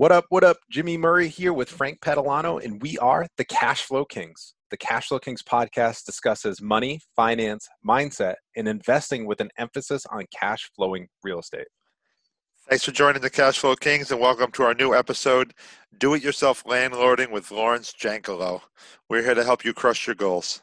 [0.00, 0.24] What up?
[0.30, 0.56] What up?
[0.70, 4.54] Jimmy Murray here with Frank Petalano, and we are the Cash Flow Kings.
[4.70, 10.24] The Cash Flow Kings podcast discusses money, finance, mindset, and investing with an emphasis on
[10.34, 11.66] cash flowing real estate.
[12.66, 15.52] Thanks for joining the Cash Flow Kings and welcome to our new episode,
[15.98, 18.62] Do It Yourself Landlording with Laurence Jankelow.
[19.10, 20.62] We're here to help you crush your goals.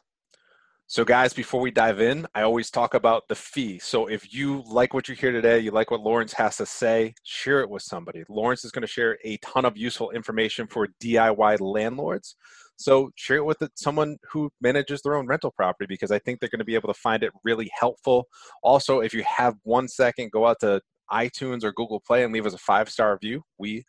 [0.90, 3.78] So, guys, before we dive in, I always talk about the fee.
[3.78, 7.12] So, if you like what you hear today, you like what Laurence has to say,
[7.24, 8.24] share it with somebody.
[8.30, 12.36] Laurence is going to share a ton of useful information for DIY landlords.
[12.76, 16.48] So, share it with someone who manages their own rental property because I think they're
[16.48, 18.26] going to be able to find it really helpful.
[18.62, 20.80] Also, if you have one second, go out to
[21.12, 23.42] iTunes or Google Play and leave us a five star review.
[23.58, 23.84] We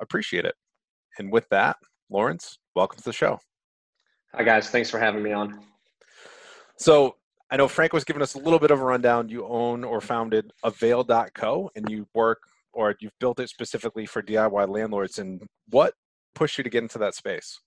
[0.00, 0.56] appreciate it.
[1.20, 1.76] And with that,
[2.10, 3.38] Laurence, welcome to the show.
[4.34, 4.68] Hi, guys.
[4.68, 5.60] Thanks for having me on.
[6.78, 7.16] So
[7.50, 9.28] I know Frank was giving us a little bit of a rundown.
[9.28, 14.68] You own or founded Avail.co and you work or you've built it specifically for DIY
[14.68, 15.18] landlords.
[15.18, 15.94] And what
[16.34, 17.58] pushed you to get into that space?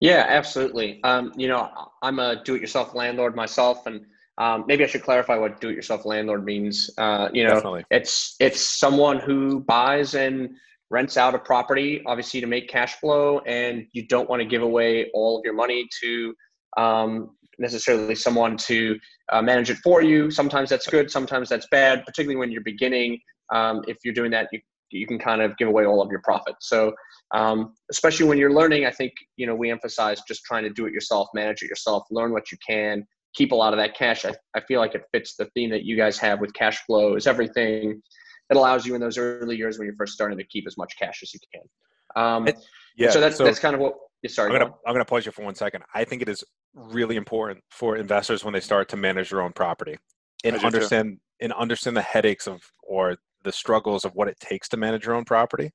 [0.00, 1.00] Yeah, absolutely.
[1.04, 1.70] Um, you know,
[2.02, 4.04] I'm a do-it-yourself landlord myself, and
[4.38, 6.90] um, maybe I should clarify what do-it-yourself landlord means.
[6.98, 7.84] Uh, you know, Definitely.
[7.90, 10.50] it's it's someone who buys and
[10.90, 14.62] rents out a property, obviously to make cash flow, and you don't want to give
[14.62, 16.34] away all of your money to
[16.76, 18.98] um, necessarily someone to
[19.32, 20.30] uh, manage it for you.
[20.30, 23.18] Sometimes that's good, sometimes that's bad, particularly when you're beginning.
[23.54, 26.20] Um, if you're doing that, you, you can kind of give away all of your
[26.22, 26.54] profit.
[26.60, 26.92] So,
[27.34, 30.86] um, especially when you're learning, I think, you know, we emphasize just trying to do
[30.86, 34.24] it yourself, manage it yourself, learn what you can, keep a lot of that cash.
[34.24, 37.16] I, I feel like it fits the theme that you guys have with cash flow
[37.16, 38.00] is everything
[38.48, 40.94] that allows you in those early years when you're first starting to keep as much
[40.98, 42.22] cash as you can.
[42.22, 42.48] Um,
[42.96, 43.94] yeah, so that's, so that's kind of what,
[44.28, 44.52] sorry.
[44.52, 45.84] I'm gonna, I'm gonna pause you for one second.
[45.94, 46.44] I think it is
[46.74, 49.96] really important for investors when they start to manage their own property
[50.44, 54.76] and understand and understand the headaches of or the struggles of what it takes to
[54.76, 55.70] manage your own property.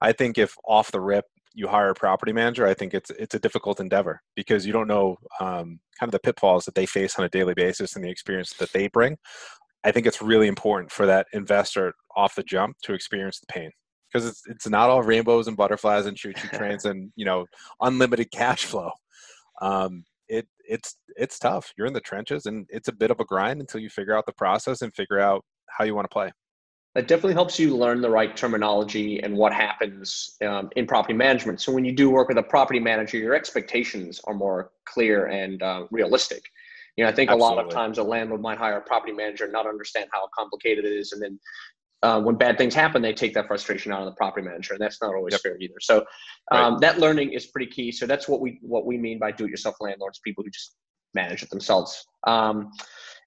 [0.00, 3.34] I think if off the rip you hire a property manager, I think it's it's
[3.34, 7.18] a difficult endeavor because you don't know um, kind of the pitfalls that they face
[7.18, 9.16] on a daily basis and the experience that they bring.
[9.84, 13.70] I think it's really important for that investor off the jump to experience the pain
[14.12, 17.46] because it's it's not all rainbows and butterflies and choo choo trains and you know
[17.80, 18.90] unlimited cash flow.
[19.60, 21.72] Um, it it's it's tough.
[21.76, 24.26] You're in the trenches and it's a bit of a grind until you figure out
[24.26, 26.30] the process and figure out how you want to play.
[26.94, 31.60] It definitely helps you learn the right terminology and what happens um, in property management.
[31.60, 35.62] So when you do work with a property manager, your expectations are more clear and
[35.62, 36.42] uh, realistic.
[36.96, 37.54] You know, I think Absolutely.
[37.54, 40.28] a lot of times a landlord might hire a property manager and not understand how
[40.36, 41.38] complicated it is, and then
[42.02, 44.80] uh, when bad things happen, they take that frustration out on the property manager, and
[44.80, 45.40] that's not always yep.
[45.40, 45.74] fair either.
[45.80, 46.04] So
[46.52, 46.80] um, right.
[46.82, 47.90] that learning is pretty key.
[47.90, 50.76] So that's what we what we mean by do-it-yourself landlords: people who just
[51.14, 52.06] manage it themselves.
[52.26, 52.70] Um,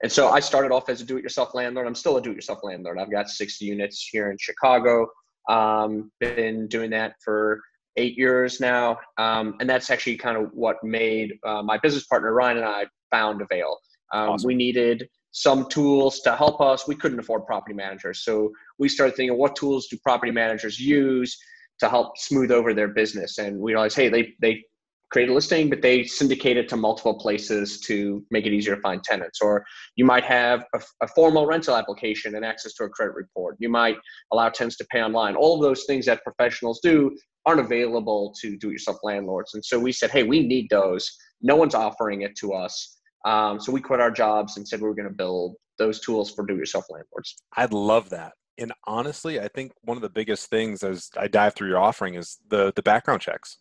[0.04, 1.86] and so I started off as a do-it-yourself landlord.
[1.86, 2.98] I'm still a do-it-yourself landlord.
[2.98, 5.08] I've got 60 units here in Chicago.
[5.50, 7.62] Um, been doing that for
[7.98, 12.34] eight years now, um, and that's actually kind of what made uh, my business partner
[12.34, 13.78] Ryan and I found Avail.
[14.14, 14.48] Um, awesome.
[14.48, 16.88] We needed some tools to help us.
[16.88, 18.24] We couldn't afford property managers.
[18.24, 21.38] So we started thinking, what tools do property managers use
[21.80, 23.38] to help smooth over their business?
[23.38, 24.64] And we realized, hey, they, they
[25.10, 28.82] create a listing, but they syndicate it to multiple places to make it easier to
[28.82, 29.40] find tenants.
[29.42, 29.66] Or
[29.96, 33.58] you might have a, a formal rental application and access to a credit report.
[33.60, 33.98] You might
[34.32, 35.36] allow tenants to pay online.
[35.36, 37.16] All of those things that professionals do
[37.46, 39.54] aren't available to do-it-yourself landlords.
[39.54, 41.10] And so we said, hey, we need those.
[41.42, 43.00] No one's offering it to us.
[43.26, 46.32] Um, so we quit our jobs and said we were going to build those tools
[46.32, 47.36] for do-it-yourself landlords.
[47.56, 48.34] I'd love that.
[48.58, 52.16] And honestly, I think one of the biggest things as I dive through your offering
[52.16, 53.58] is the the background checks.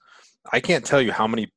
[0.53, 1.49] I can't tell you how many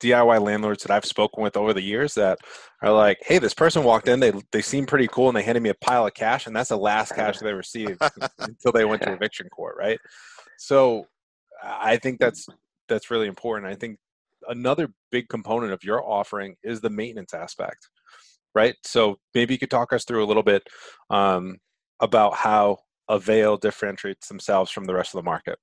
[0.00, 2.38] DIY landlords that I've spoken with over the years that
[2.82, 4.20] are like, "Hey, this person walked in.
[4.20, 6.70] They they seem pretty cool, and they handed me a pile of cash, and that's
[6.70, 8.00] the last cash they received
[8.38, 9.98] until they went to eviction court, right?"
[10.58, 11.06] So,
[11.62, 12.46] I think that's
[12.88, 13.70] that's really important.
[13.70, 13.98] I think
[14.48, 17.88] another big component of your offering is the maintenance aspect,
[18.54, 18.74] right?
[18.84, 20.62] So maybe you could talk us through a little bit
[21.10, 21.58] um,
[22.00, 22.78] about how
[23.08, 25.58] Avail differentiates themselves from the rest of the market.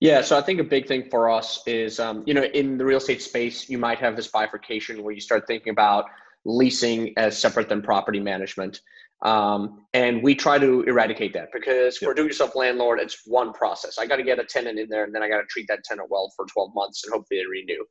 [0.00, 2.84] Yeah, so I think a big thing for us is, um, you know, in the
[2.84, 6.06] real estate space, you might have this bifurcation where you start thinking about
[6.46, 8.80] leasing as separate than property management.
[9.22, 12.10] Um, and we try to eradicate that because yep.
[12.10, 13.98] for do-yourself landlord, it's one process.
[13.98, 15.84] I got to get a tenant in there, and then I got to treat that
[15.84, 17.82] tenant well for 12 months, and hopefully they renew.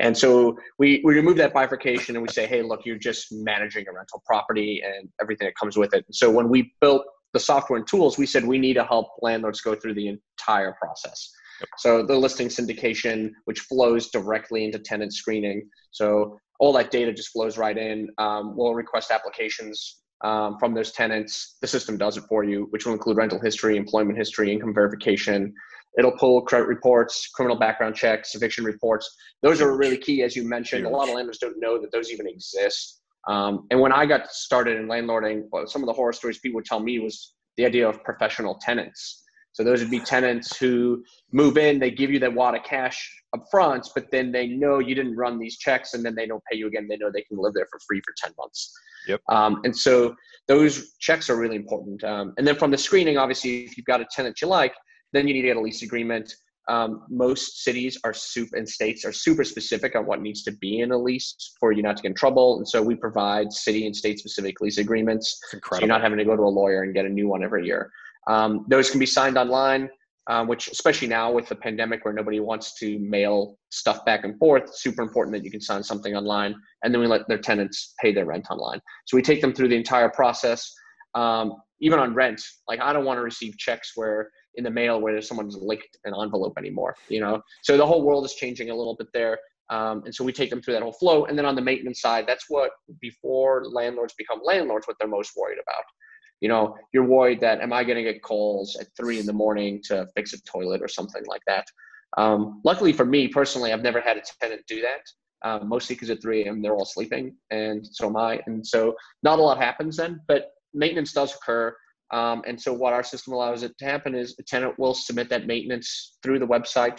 [0.00, 3.86] And so we we remove that bifurcation, and we say, hey, look, you're just managing
[3.88, 6.04] a rental property and everything that comes with it.
[6.12, 9.60] So when we built the software and tools, we said we need to help landlords
[9.60, 11.30] go through the entire process.
[11.60, 11.68] Yep.
[11.78, 15.68] So the listing syndication, which flows directly into tenant screening.
[15.90, 18.08] So all that data just flows right in.
[18.18, 21.56] Um, we'll request applications um, from those tenants.
[21.60, 25.54] The system does it for you, which will include rental history, employment history, income verification.
[25.98, 29.08] It'll pull credit reports, criminal background checks, eviction reports.
[29.42, 30.86] Those are really key, as you mentioned.
[30.86, 33.00] A lot of landlords don't know that those even exist.
[33.28, 36.64] Um, and when I got started in landlording, some of the horror stories people would
[36.64, 39.24] tell me was the idea of professional tenants.
[39.52, 43.12] So those would be tenants who move in, they give you that wad of cash
[43.34, 46.42] up front, but then they know you didn't run these checks and then they don't
[46.50, 46.86] pay you again.
[46.88, 48.72] They know they can live there for free for 10 months.
[49.08, 49.20] Yep.
[49.28, 50.14] Um, and so
[50.46, 52.04] those checks are really important.
[52.04, 54.74] Um, and then from the screening, obviously, if you've got a tenant you like,
[55.12, 56.32] then you need to get a lease agreement.
[56.68, 60.80] Um, most cities are super and states are super specific on what needs to be
[60.80, 62.58] in a lease for you not to get in trouble.
[62.58, 65.40] And so we provide city and state specific lease agreements.
[65.50, 67.64] So you're not having to go to a lawyer and get a new one every
[67.64, 67.90] year.
[68.26, 69.88] Um, those can be signed online,
[70.28, 74.38] um, which especially now with the pandemic where nobody wants to mail stuff back and
[74.38, 76.54] forth, super important that you can sign something online.
[76.82, 78.80] And then we let their tenants pay their rent online.
[79.06, 80.72] So we take them through the entire process.
[81.14, 85.00] Um, even on rent, like I don't want to receive checks where in the mail
[85.00, 87.40] where there's someone's licked an envelope anymore, you know?
[87.62, 89.38] So the whole world is changing a little bit there.
[89.70, 91.26] Um, and so we take them through that whole flow.
[91.26, 92.70] And then on the maintenance side, that's what
[93.00, 95.84] before landlords become landlords, what they're most worried about.
[96.40, 99.32] You know, you're worried that am I going to get calls at three in the
[99.32, 101.66] morning to fix a toilet or something like that.
[102.16, 105.02] Um, luckily for me personally, I've never had a tenant do that.
[105.44, 106.60] Um, mostly because at 3 a.m.
[106.60, 108.40] they're all sleeping, and so am I.
[108.46, 111.76] And so not a lot happens then, but maintenance does occur.
[112.10, 115.28] Um, and so what our system allows it to happen is a tenant will submit
[115.28, 116.98] that maintenance through the website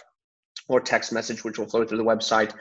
[0.68, 2.53] or text message, which will flow through the website.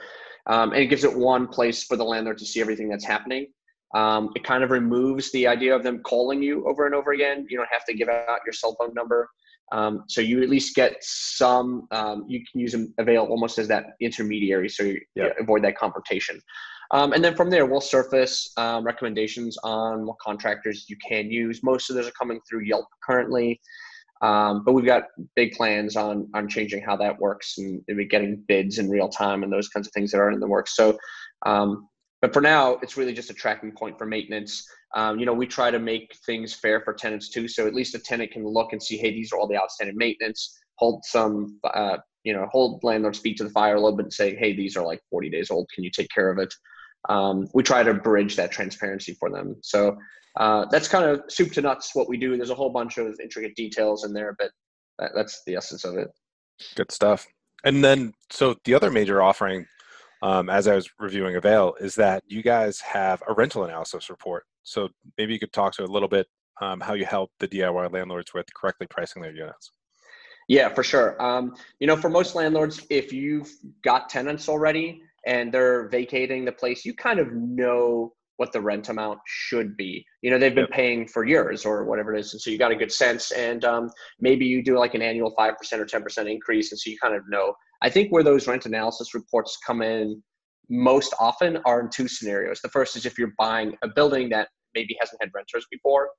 [0.47, 3.47] Um, and it gives it one place for the landlord to see everything that's happening.
[3.95, 7.45] Um, it kind of removes the idea of them calling you over and over again.
[7.49, 9.29] You don't have to give out your cell phone number.
[9.71, 13.67] Um, so you at least get some, um, you can use them Avail almost as
[13.67, 15.35] that intermediary so you, yep.
[15.37, 16.41] you avoid that confrontation.
[16.91, 21.61] Um, and then from there, we'll surface um, recommendations on what contractors you can use.
[21.63, 23.61] Most of those are coming through Yelp currently,
[24.21, 25.03] um, but we've got
[25.35, 29.43] big plans on on changing how that works and, and getting bids in real time
[29.43, 30.75] and those kinds of things that are in the works.
[30.75, 30.97] So,
[31.45, 31.87] um,
[32.21, 34.67] but for now, it's really just a tracking point for maintenance.
[34.95, 37.95] Um, you know, we try to make things fair for tenants too, so at least
[37.95, 40.57] a tenant can look and see, hey, these are all the outstanding maintenance.
[40.75, 44.13] Hold some, uh, you know, hold landlord's feet to the fire a little bit and
[44.13, 45.69] say, hey, these are like 40 days old.
[45.73, 46.53] Can you take care of it?
[47.07, 49.55] um, we try to bridge that transparency for them.
[49.61, 49.97] So
[50.37, 52.35] uh, that's kind of soup to nuts what we do.
[52.35, 54.51] There's a whole bunch of intricate details in there, but
[54.97, 56.09] that, that's the essence of it.
[56.75, 57.25] Good stuff.
[57.63, 59.65] And then, so the other major offering,
[60.21, 64.45] um, as I was reviewing Avail, is that you guys have a rental analysis report.
[64.63, 66.27] So maybe you could talk to a little bit
[66.61, 69.71] um, how you help the DIY landlords with correctly pricing their units.
[70.47, 71.21] Yeah, for sure.
[71.21, 73.51] Um, you know, for most landlords, if you've
[73.83, 78.87] got tenants already, and they're vacating the place, you kind of know what the rent
[78.87, 80.05] amount should be.
[80.21, 82.33] You know, they've been paying for years or whatever it is.
[82.33, 83.31] And so you got a good sense.
[83.31, 83.89] And um,
[84.21, 86.71] maybe you do like an annual 5% or 10% increase.
[86.71, 87.53] And so you kind of know.
[87.81, 90.21] I think where those rent analysis reports come in
[90.69, 92.61] most often are in two scenarios.
[92.61, 96.09] The first is if you're buying a building that maybe hasn't had renters before.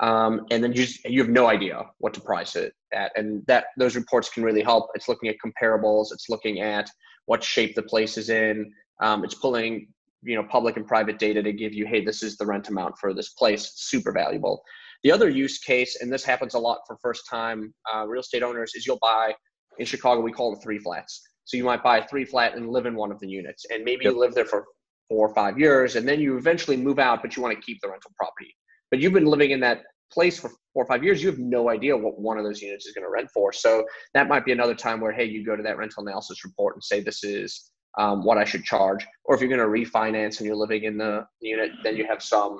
[0.00, 3.44] Um, and then you just, you have no idea what to price it at, and
[3.46, 4.90] that those reports can really help.
[4.94, 6.06] It's looking at comparables.
[6.12, 6.90] It's looking at
[7.26, 8.72] what shape the place is in.
[9.00, 9.86] Um, it's pulling
[10.22, 12.96] you know public and private data to give you hey this is the rent amount
[12.98, 14.62] for this place super valuable
[15.02, 18.42] the other use case and this happens a lot for first time uh, real estate
[18.42, 19.34] owners is you'll buy
[19.78, 22.70] in chicago we call it three flats so you might buy a three flat and
[22.70, 24.12] live in one of the units and maybe yep.
[24.12, 24.64] you live there for
[25.08, 27.80] four or five years and then you eventually move out but you want to keep
[27.80, 28.54] the rental property
[28.90, 31.70] but you've been living in that place for four or five years, you have no
[31.70, 33.52] idea what one of those units is going to rent for.
[33.52, 36.76] So that might be another time where, hey, you go to that rental analysis report
[36.76, 39.06] and say, this is um, what I should charge.
[39.24, 42.22] Or if you're going to refinance and you're living in the unit, then you have
[42.22, 42.58] some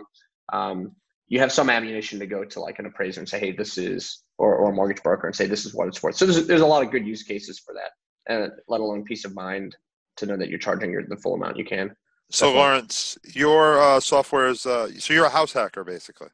[0.53, 0.95] um,
[1.33, 4.23] you have some ammunition to go to like an appraiser and say, hey, this is,
[4.37, 6.15] or, or a mortgage broker and say, this is what it's worth.
[6.15, 9.25] So there's, there's a lot of good use cases for that, uh, let alone peace
[9.25, 9.75] of mind
[10.19, 11.97] to know that you're charging your, the full amount you can.
[12.31, 12.61] So Definitely.
[12.61, 16.29] Laurence, your uh, software is, uh, so you're a house hacker basically.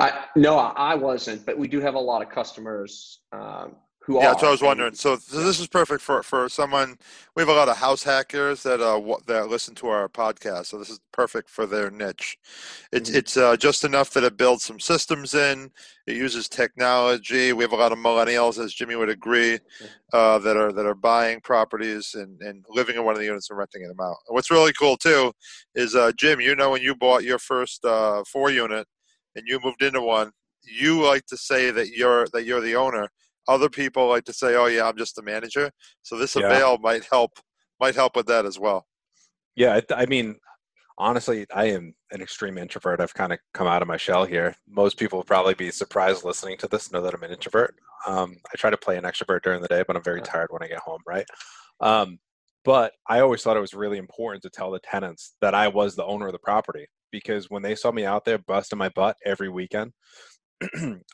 [0.00, 4.32] I, no, I wasn't, but we do have a lot of customers um, who yeah,
[4.32, 4.38] are.
[4.38, 4.94] so I was wondering.
[4.94, 6.98] So this is perfect for, for someone.
[7.34, 10.78] We have a lot of house hackers that uh that listen to our podcast, so
[10.78, 12.36] this is perfect for their niche.
[12.92, 13.18] It's mm-hmm.
[13.18, 15.70] it's uh, just enough that it builds some systems in.
[16.06, 17.54] It uses technology.
[17.54, 19.58] We have a lot of millennials, as Jimmy would agree,
[20.12, 23.48] uh, that are that are buying properties and, and living in one of the units
[23.48, 24.16] and renting them out.
[24.28, 25.32] what's really cool too
[25.74, 26.42] is uh, Jim.
[26.42, 28.86] You know, when you bought your first uh, four unit
[29.34, 30.30] and you moved into one,
[30.62, 33.08] you like to say that you're that you're the owner.
[33.46, 35.70] Other people like to say, "Oh yeah, I'm just the manager."
[36.02, 36.46] So this yeah.
[36.46, 37.38] avail might help
[37.80, 38.86] might help with that as well.
[39.56, 40.36] Yeah, I mean,
[40.98, 43.00] honestly, I am an extreme introvert.
[43.00, 44.54] I've kind of come out of my shell here.
[44.68, 47.76] Most people will probably be surprised listening to this, know that I'm an introvert.
[48.06, 50.62] Um, I try to play an extrovert during the day, but I'm very tired when
[50.62, 51.26] I get home, right?
[51.80, 52.18] Um,
[52.64, 55.94] but I always thought it was really important to tell the tenants that I was
[55.94, 59.16] the owner of the property because when they saw me out there busting my butt
[59.24, 59.92] every weekend,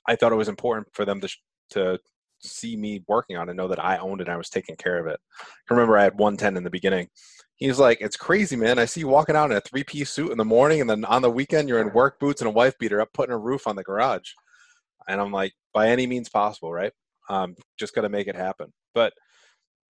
[0.07, 1.29] I thought it was important for them to
[1.71, 1.99] to
[2.43, 4.99] see me working on it, know that I owned it and I was taking care
[4.99, 5.19] of it.
[5.41, 7.09] I remember I had 110 in the beginning.
[7.57, 8.79] He's like, It's crazy, man.
[8.79, 11.05] I see you walking out in a three piece suit in the morning, and then
[11.05, 13.67] on the weekend, you're in work boots and a wife beater up putting a roof
[13.67, 14.31] on the garage.
[15.09, 16.93] And I'm like, By any means possible, right?
[17.29, 18.73] Um, just got to make it happen.
[18.95, 19.13] But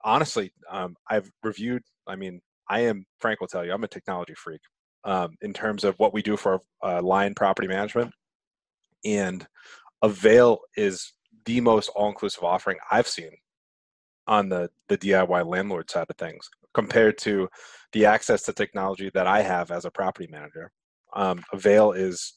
[0.05, 4.35] honestly, um, I've reviewed, I mean, I am, Frank will tell you, I'm a technology
[4.35, 4.61] freak
[5.05, 8.13] um, in terms of what we do for uh, line property management.
[9.05, 9.47] And
[10.03, 11.13] Avail is
[11.45, 13.31] the most all-inclusive offering I've seen
[14.27, 17.49] on the the DIY landlord side of things compared to
[17.93, 20.71] the access to technology that I have as a property manager.
[21.15, 22.35] Um, Avail is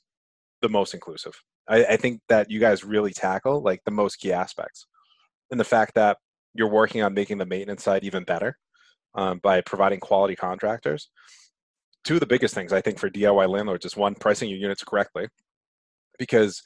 [0.61, 1.33] the most inclusive.
[1.67, 4.87] I, I think that you guys really tackle like the most key aspects,
[5.51, 6.17] and the fact that
[6.53, 8.57] you're working on making the maintenance side even better
[9.15, 11.09] um, by providing quality contractors.
[12.03, 14.83] Two of the biggest things I think for DIY landlords is one, pricing your units
[14.83, 15.27] correctly,
[16.19, 16.61] because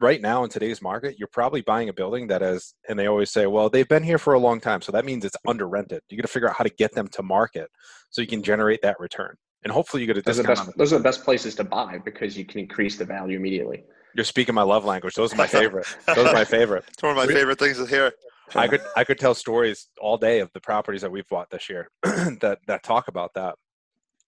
[0.00, 3.30] right now in today's market, you're probably buying a building that has, and they always
[3.30, 4.82] say, well, they've been here for a long time.
[4.82, 6.02] So that means it's under rented.
[6.08, 7.68] You got to figure out how to get them to market
[8.10, 9.36] so you can generate that return.
[9.64, 10.58] And hopefully you get a those discount.
[10.58, 13.36] Are best, those are the best places to buy because you can increase the value
[13.36, 13.84] immediately.
[14.14, 15.14] You're speaking my love language.
[15.14, 15.86] Those are my favorite.
[16.06, 16.84] Those are my favorite.
[16.88, 18.12] It's one of my favorite things to hear.
[18.54, 21.70] I could I could tell stories all day of the properties that we've bought this
[21.70, 23.54] year that that talk about that.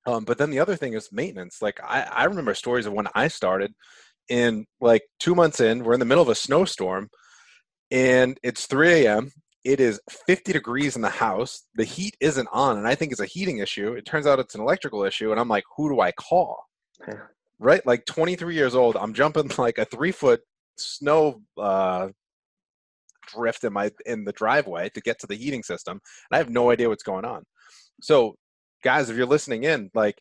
[0.07, 1.61] Um, but then the other thing is maintenance.
[1.61, 3.75] Like I, I remember stories of when I started
[4.29, 7.09] in like two months in, we're in the middle of a snowstorm
[7.91, 9.31] and it's 3 a.m.
[9.65, 11.63] It is 50 degrees in the house.
[11.75, 13.93] The heat isn't on, and I think it's a heating issue.
[13.93, 16.59] It turns out it's an electrical issue, and I'm like, who do I call?
[17.07, 17.21] Yeah.
[17.59, 17.85] Right?
[17.87, 20.41] Like 23 years old, I'm jumping like a three foot
[20.77, 22.09] snow uh,
[23.33, 26.01] drift in my in the driveway to get to the heating system,
[26.31, 27.45] and I have no idea what's going on.
[28.03, 28.35] So,
[28.83, 30.19] guys, if you're listening in, like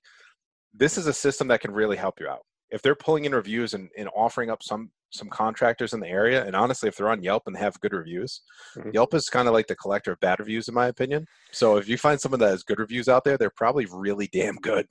[0.76, 2.42] this is a system that can really help you out
[2.74, 6.44] if they're pulling in reviews and, and offering up some some contractors in the area
[6.44, 8.42] and honestly if they're on yelp and they have good reviews
[8.76, 8.90] mm-hmm.
[8.94, 11.26] yelp is kind of like the collector of bad reviews in my opinion.
[11.52, 14.56] So if you find someone that has good reviews out there they're probably really damn
[14.56, 14.88] good.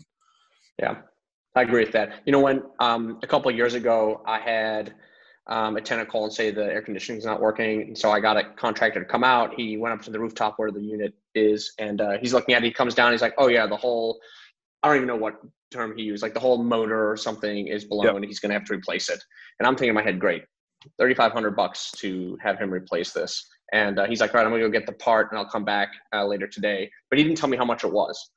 [0.80, 0.98] Yeah
[1.54, 2.22] i agree with that.
[2.24, 4.94] You know when um, a couple years ago i had
[5.48, 8.20] um, a tenant call and say the air conditioning is not working and so i
[8.20, 9.54] got a contractor to come out.
[9.56, 12.62] He went up to the rooftop where the unit is and uh, he's looking at
[12.62, 14.20] it he comes down he's like oh yeah the whole
[14.84, 15.40] I don't even know what
[15.72, 18.14] term he used, like the whole motor or something is blown yep.
[18.16, 19.22] and he's going to have to replace it.
[19.58, 20.44] And I'm thinking in my head, great,
[20.98, 23.48] 3,500 bucks to have him replace this.
[23.72, 25.48] And uh, he's like, all right, I'm going to go get the part and I'll
[25.48, 26.90] come back uh, later today.
[27.10, 28.30] But he didn't tell me how much it was.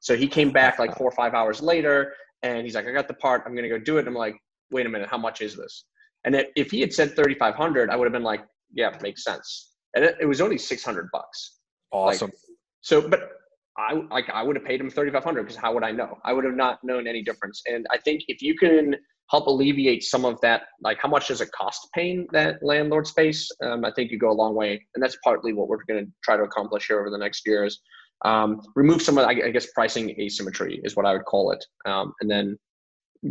[0.00, 3.08] So he came back like four or five hours later and he's like, I got
[3.08, 3.42] the part.
[3.46, 4.00] I'm going to go do it.
[4.00, 4.36] And I'm like,
[4.70, 5.84] wait a minute, how much is this?
[6.24, 9.72] And if he had said 3,500, I would have been like, yeah, makes sense.
[9.94, 11.58] And it, it was only 600 bucks.
[11.90, 12.28] Awesome.
[12.28, 12.34] Like,
[12.80, 13.30] so, but
[13.78, 16.18] I like I would have paid him thirty five hundred because how would I know?
[16.24, 17.62] I would have not known any difference.
[17.66, 18.96] And I think if you can
[19.30, 23.50] help alleviate some of that, like how much does it cost paying that landlord space?
[23.64, 26.12] Um, I think you go a long way, and that's partly what we're going to
[26.22, 27.80] try to accomplish here over the next years.
[28.24, 32.12] Um, remove some of, I guess, pricing asymmetry is what I would call it, um,
[32.20, 32.58] and then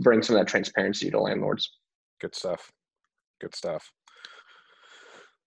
[0.02, 1.70] bring some of that transparency to landlords.
[2.20, 2.72] Good stuff.
[3.40, 3.92] Good stuff.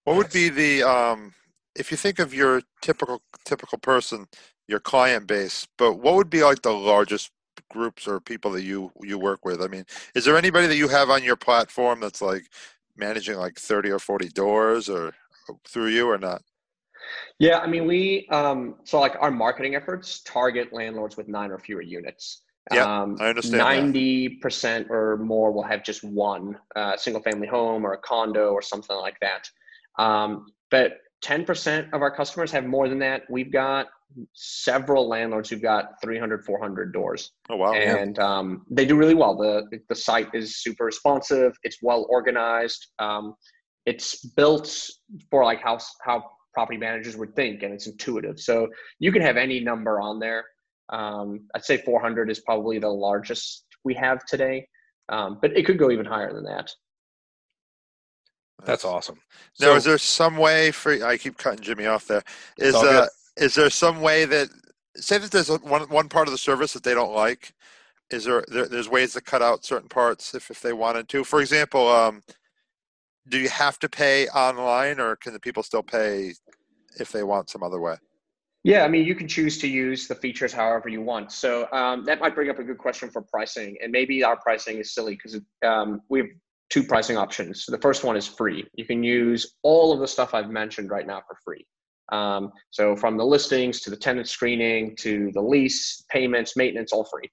[0.04, 1.34] What would be the um,
[1.74, 4.26] if you think of your typical typical person
[4.68, 7.30] your client base, but what would be like the largest
[7.70, 9.62] groups or people that you you work with?
[9.62, 12.44] I mean, is there anybody that you have on your platform that's like
[12.96, 15.12] managing like 30 or 40 doors or
[15.68, 16.42] through you or not?
[17.38, 21.58] Yeah, I mean, we um, so like our marketing efforts target landlords with nine or
[21.58, 22.42] fewer units.
[22.72, 23.58] Yeah, um, I understand.
[23.58, 28.62] Ninety percent or more will have just one uh, single-family home or a condo or
[28.62, 29.50] something like that.
[30.02, 33.22] Um, but ten percent of our customers have more than that.
[33.30, 33.86] We've got
[34.34, 37.32] several landlords who've got 300 400 doors.
[37.50, 37.72] Oh wow.
[37.72, 38.38] And yeah.
[38.38, 39.34] um, they do really well.
[39.34, 41.56] The the site is super responsive.
[41.64, 42.86] It's well organized.
[42.98, 43.34] Um,
[43.86, 44.88] it's built
[45.30, 48.38] for like how how property managers would think and it's intuitive.
[48.38, 48.68] So
[49.00, 50.44] you can have any number on there.
[50.90, 54.68] Um, i'd say 400 is probably the largest we have today.
[55.08, 56.70] Um, but it could go even higher than that
[58.64, 59.16] that's awesome.
[59.60, 60.92] Now, so, is there some way for?
[61.04, 62.06] I keep cutting Jimmy off.
[62.06, 62.22] There
[62.58, 63.06] is uh,
[63.36, 64.48] is there some way that
[64.96, 67.52] say that there's one one part of the service that they don't like?
[68.10, 71.24] Is there, there there's ways to cut out certain parts if if they wanted to?
[71.24, 72.22] For example, um,
[73.28, 76.34] do you have to pay online, or can the people still pay
[76.98, 77.96] if they want some other way?
[78.62, 81.32] Yeah, I mean, you can choose to use the features however you want.
[81.32, 84.78] So um, that might bring up a good question for pricing, and maybe our pricing
[84.78, 86.28] is silly because um, we have
[86.70, 87.64] two pricing options.
[87.66, 88.64] The first one is free.
[88.74, 91.64] You can use all of the stuff I've mentioned right now for free.
[92.12, 97.04] Um, so from the listings to the tenant screening to the lease, payments, maintenance, all
[97.04, 97.30] free.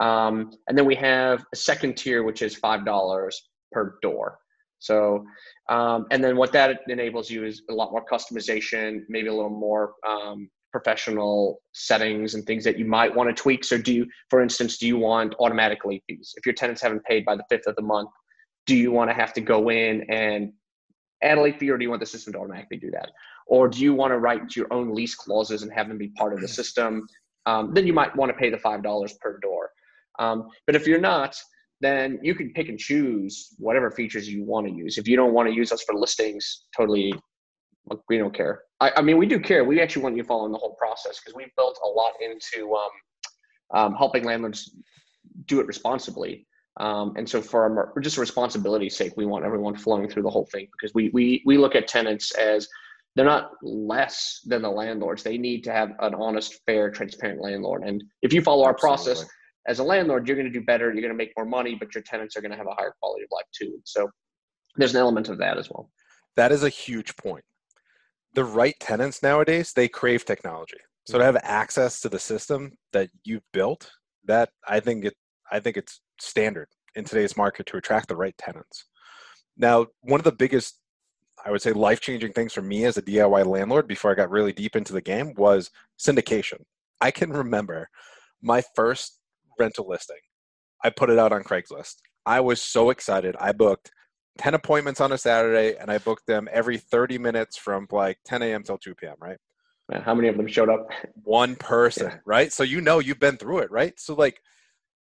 [0.00, 4.38] Um, and then we have a second tier, which is five dollars per door.
[4.78, 5.24] So,
[5.68, 9.50] um, and then what that enables you is a lot more customization, maybe a little
[9.50, 13.64] more um, professional settings and things that you might want to tweak.
[13.64, 16.34] So, do you, for instance, do you want automatic late fees?
[16.36, 18.10] If your tenants haven't paid by the fifth of the month,
[18.66, 20.52] do you want to have to go in and
[21.22, 23.10] add a late fee, or do you want the system to automatically do that?
[23.46, 26.32] Or do you want to write your own lease clauses and have them be part
[26.32, 27.06] of the system?
[27.46, 29.70] Um, then you might want to pay the five dollars per door.
[30.18, 31.36] Um, but if you're not,
[31.80, 34.98] then you can pick and choose whatever features you want to use.
[34.98, 37.12] If you don't want to use us for listings, totally,
[38.08, 38.62] we don't care.
[38.80, 39.64] I, I mean, we do care.
[39.64, 42.90] We actually want you following the whole process because we've built a lot into um,
[43.74, 44.76] um, helping landlords
[45.46, 46.46] do it responsibly.
[46.78, 50.46] Um, and so, for our, just responsibility's sake, we want everyone flowing through the whole
[50.46, 52.68] thing because we we we look at tenants as
[53.14, 55.22] they're not less than the landlords.
[55.22, 57.82] They need to have an honest, fair, transparent landlord.
[57.84, 59.04] And if you follow our Absolutely.
[59.04, 59.30] process,
[59.66, 61.94] as a landlord, you're going to do better, you're going to make more money, but
[61.94, 63.78] your tenants are going to have a higher quality of life too.
[63.84, 64.08] So
[64.76, 65.90] there's an element of that as well.
[66.36, 67.44] That is a huge point.
[68.34, 70.78] The right tenants nowadays, they crave technology.
[71.04, 73.90] So to have access to the system that you've built,
[74.24, 75.14] that I think it
[75.50, 78.86] I think it's standard in today's market to attract the right tenants.
[79.56, 80.78] Now, one of the biggest
[81.44, 84.52] I would say life-changing things for me as a DIY landlord before I got really
[84.52, 86.60] deep into the game was syndication.
[87.00, 87.88] I can remember
[88.40, 89.18] my first
[89.58, 90.18] rental listing.
[90.84, 91.96] I put it out on Craigslist.
[92.26, 93.34] I was so excited.
[93.40, 93.90] I booked
[94.38, 98.42] 10 appointments on a Saturday and I booked them every 30 minutes from like 10
[98.42, 98.62] a.m.
[98.62, 99.38] till 2 p.m., right?
[100.04, 100.88] How many of them showed up?
[101.24, 102.18] One person, yeah.
[102.24, 102.52] right?
[102.52, 103.98] So you know you've been through it, right?
[103.98, 104.40] So like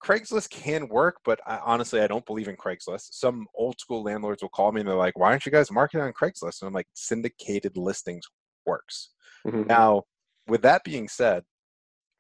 [0.04, 3.12] Craigslist can work, but I, honestly, I don't believe in Craigslist.
[3.12, 6.04] Some old school landlords will call me and they're like, "Why aren't you guys marketing
[6.06, 8.26] on Craigslist?" And I'm like, "Syndicated listings
[8.64, 9.10] works."
[9.46, 9.64] Mm-hmm.
[9.64, 10.04] Now,
[10.46, 11.44] with that being said,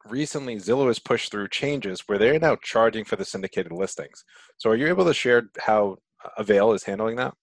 [0.06, 4.24] recently Zillow has pushed through changes where they're now charging for the syndicated listings.
[4.58, 5.96] So are you able to share how
[6.36, 7.34] Avail is handling that?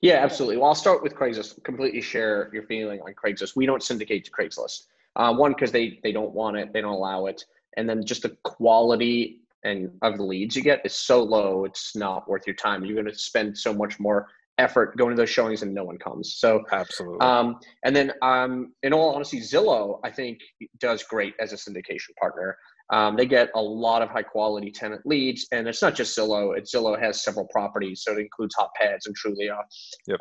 [0.00, 0.56] Yeah, absolutely.
[0.56, 1.62] Well, I'll start with Craigslist.
[1.64, 3.56] Completely share your feeling on Craigslist.
[3.56, 4.86] We don't syndicate to Craigslist.
[5.16, 7.44] Uh, one, because they they don't want it, they don't allow it,
[7.76, 11.94] and then just the quality and of the leads you get is so low, it's
[11.94, 12.84] not worth your time.
[12.84, 15.98] You're going to spend so much more effort going to those showings and no one
[15.98, 16.36] comes.
[16.36, 17.18] So absolutely.
[17.20, 20.38] Um, and then, um, in all honesty, Zillow I think
[20.78, 22.56] does great as a syndication partner.
[22.90, 26.56] Um, they get a lot of high quality tenant leads, and it's not just Zillow.
[26.56, 29.58] It's Zillow has several properties, so it includes Hot Pads and Trulia.
[30.06, 30.20] Yep.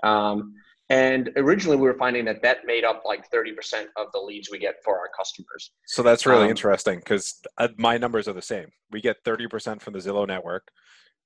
[0.89, 4.59] And originally, we were finding that that made up like 30% of the leads we
[4.59, 5.71] get for our customers.
[5.87, 8.67] So that's really um, interesting because uh, my numbers are the same.
[8.91, 10.67] We get 30% from the Zillow network,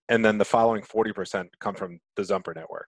[0.08, 2.88] and then the following 40% come from the Zumper network.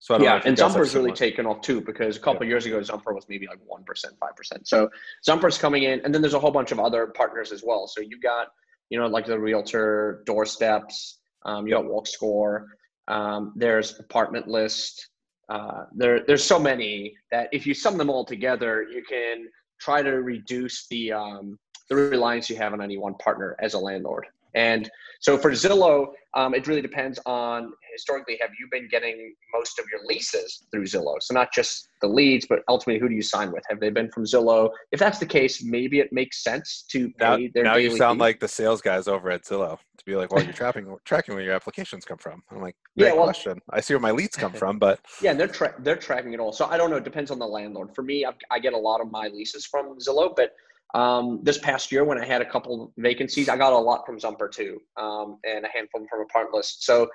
[0.00, 2.50] So yeah, and Zumper's really taken off too because a couple yeah.
[2.50, 4.66] years ago Zumper was maybe like one percent, five percent.
[4.66, 4.90] So
[5.26, 7.86] Zumper's coming in, and then there's a whole bunch of other partners as well.
[7.86, 8.48] So you got
[8.90, 12.66] you know like the Realtor doorsteps, um, you got Walk Score,
[13.06, 15.08] um, there's Apartment List.
[15.48, 19.48] Uh, there there's so many that if you sum them all together, you can
[19.80, 23.78] try to reduce the um, the reliance you have on any one partner as a
[23.78, 24.26] landlord.
[24.54, 29.78] And so for Zillow, um, it really depends on historically, have you been getting most
[29.78, 31.16] of your leases through Zillow?
[31.20, 33.62] So not just the leads, but ultimately, who do you sign with?
[33.68, 34.70] Have they been from Zillow?
[34.90, 37.64] If that's the case, maybe it makes sense to pay now, their.
[37.64, 38.22] Now you sound fee.
[38.22, 41.44] like the sales guys over at Zillow to be like, "Well, you're tracking tracking where
[41.44, 43.60] your applications come from." I'm like, "Great yeah, well, question.
[43.70, 46.52] I see where my leads come from, but yeah, they're tra- they're tracking it all.
[46.52, 46.96] So I don't know.
[46.96, 47.94] It depends on the landlord.
[47.94, 50.52] For me, I, I get a lot of my leases from Zillow, but
[50.94, 54.18] um, this past year, when I had a couple vacancies, I got a lot from
[54.18, 56.84] Zumper too, um, and a handful from Apartment List.
[56.84, 57.08] So,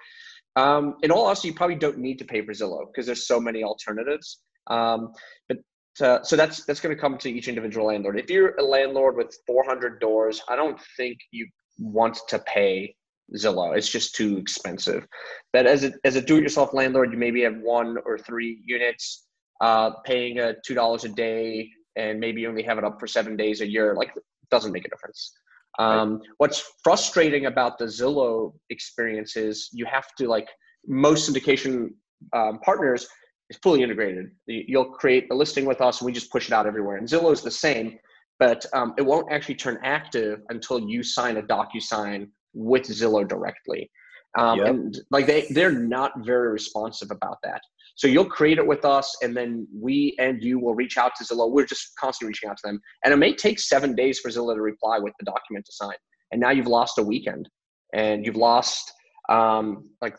[0.56, 3.40] um, in all honesty, you probably don't need to pay for Zillow because there's so
[3.40, 4.40] many alternatives.
[4.68, 5.14] Um,
[5.48, 5.58] but
[6.02, 8.20] uh, so that's that's going to come to each individual landlord.
[8.20, 11.48] If you're a landlord with 400 doors, I don't think you
[11.80, 12.96] want to pay
[13.36, 13.78] Zillow.
[13.78, 15.06] It's just too expensive.
[15.54, 19.28] But as a as a do-it-yourself landlord, you maybe have one or three units,
[19.62, 23.08] uh, paying a two dollars a day and maybe you only have it up for
[23.08, 24.14] seven days a year, like
[24.52, 25.34] doesn't make a difference.
[25.80, 26.22] Um.
[26.38, 30.50] What's frustrating about the Zillow experience is you have to like
[30.88, 31.90] most syndication
[32.34, 33.08] um, partners
[33.50, 34.32] is fully integrated.
[34.48, 36.98] You'll create a listing with us, and we just push it out everywhere.
[36.98, 37.98] And Zillow is the same,
[38.40, 43.90] but um, it won't actually turn active until you sign a DocuSign with Zillow directly.
[44.38, 44.68] Um, yep.
[44.68, 47.62] And like they they're not very responsive about that.
[47.98, 51.24] So you'll create it with us, and then we and you will reach out to
[51.24, 51.52] Zillow.
[51.52, 54.54] We're just constantly reaching out to them, and it may take seven days for Zillow
[54.54, 55.96] to reply with the document to sign.
[56.32, 57.50] And now you've lost a weekend,
[57.94, 58.94] and you've lost
[59.30, 60.16] um, like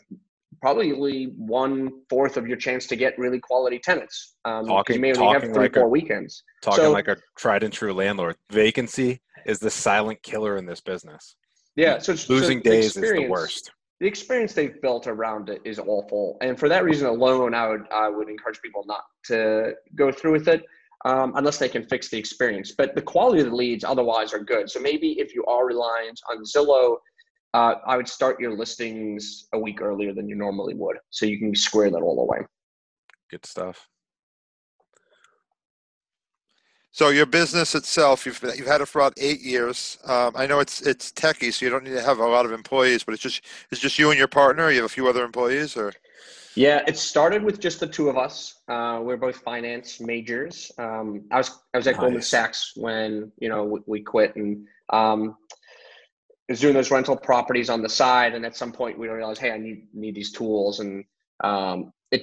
[0.60, 4.34] probably one fourth of your chance to get really quality tenants.
[4.44, 6.42] Um, talking, you may only have three, like four a, weekends.
[6.62, 8.34] Talking So- like a tried and true landlord.
[8.50, 11.36] Vacancy is the silent killer in this business.
[11.76, 13.70] Yeah, so so Losing the days is the worst.
[14.00, 16.36] The experience they've built around it is awful.
[16.40, 20.32] And for that reason alone i would i would encourage people not to go through
[20.32, 20.64] with it
[21.04, 22.72] um, unless they can fix the experience.
[22.72, 24.68] But the quality of the leads otherwise are good.
[24.68, 26.96] So maybe if you are reliant on zillow
[27.54, 31.38] uh, i would start your listings a week earlier than you normally would so you
[31.38, 32.40] can square that all away
[33.30, 33.88] Good stuff.
[36.98, 39.98] So your business itself, you've you've had it for about eight years.
[40.04, 42.50] Um, I know it's it's techie, so you don't need to have a lot of
[42.50, 44.68] employees, but it's just it's just you and your partner.
[44.68, 45.92] You have a few other employees, or
[46.56, 48.62] Yeah, it started with just the two of us.
[48.66, 50.72] Uh, we're both finance majors.
[50.76, 54.66] Um, I was I was at Goldman Sachs when you know we, we quit and
[54.88, 55.36] um,
[56.48, 58.34] was doing those rental properties on the side.
[58.34, 60.80] And at some point, we realized, hey, I need need these tools.
[60.80, 61.04] And
[61.44, 62.22] um, it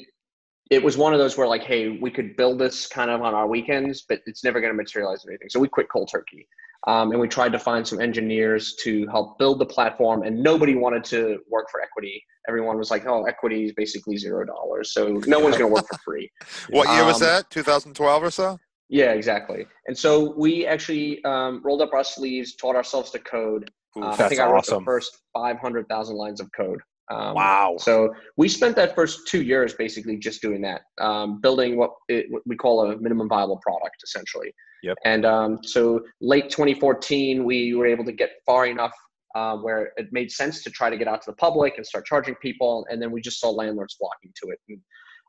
[0.72, 3.34] it was one of those where like, hey, we could build this kind of on
[3.34, 5.48] our weekends, but it's never going to materialize anything.
[5.50, 6.48] So we quit cold turkey.
[6.88, 10.76] Um, and we tried to find some engineers to help build the platform, and nobody
[10.76, 12.22] wanted to work for equity.
[12.48, 15.88] Everyone was like, "Oh, equity is basically zero dollars, so no one's going to work
[15.88, 16.30] for free."
[16.70, 17.50] what year was Um, that?
[17.50, 18.60] 2012 or so?
[18.90, 19.66] Yeah, exactly.
[19.88, 23.68] And so we actually um, rolled up our sleeves, taught ourselves to code.
[23.98, 24.84] Ooh, Uh, I think I wrote awesome.
[24.84, 26.82] the first 500,000 lines of code.
[27.12, 27.76] Um, Wow.
[27.80, 32.26] So we spent that first two years basically just doing that, um, building what, it,
[32.30, 34.54] what we call a minimum viable product, essentially.
[34.84, 34.98] Yep.
[35.06, 38.94] And um, so late 2014, we were able to get far enough
[39.36, 42.06] uh, where it made sense to try to get out to the public and start
[42.06, 42.86] charging people.
[42.90, 44.60] And then we just saw landlords flocking to it.
[44.70, 44.80] And,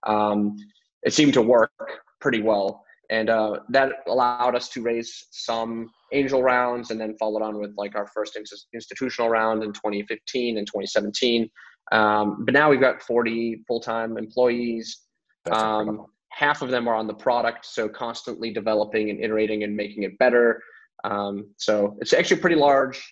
[0.07, 0.57] um,
[1.03, 1.73] it seemed to work
[2.21, 2.85] pretty well.
[3.11, 7.73] And uh, that allowed us to raise some angel rounds and then followed on with
[7.77, 11.49] like our first ins- institutional round in 2015 and 2017.
[11.93, 15.03] Um, but now we've got 40 full-time employees.
[15.51, 20.03] Um, half of them are on the product, so constantly developing and iterating and making
[20.03, 20.61] it better.
[21.05, 23.03] Um, so it's actually a pretty large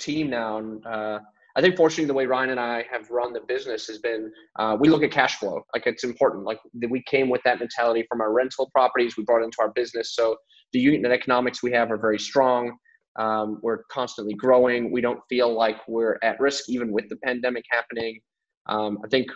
[0.00, 0.58] team now.
[0.58, 1.20] And, uh,
[1.58, 4.76] I think fortunately the way Ryan and I have run the business has been uh,
[4.78, 6.44] we look at cash flow like it's important.
[6.44, 10.14] Like we came with that mentality from our rental properties we brought into our business.
[10.14, 10.36] So
[10.72, 12.76] the unit economics we have are very strong.
[13.18, 14.92] Um, we're constantly growing.
[14.92, 18.20] We don't feel like we're at risk even with the pandemic happening.
[18.66, 19.26] Um, I think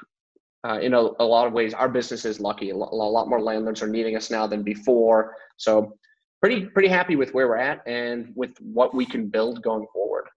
[0.65, 2.71] uh, in a, a lot of ways our business is lucky.
[2.71, 5.35] A lo- a lot more landlords are needing us now than before.
[5.57, 5.97] So
[6.41, 10.29] pretty pretty happy with where we're at and with what we can build going forward.